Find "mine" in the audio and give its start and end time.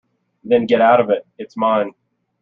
1.55-1.91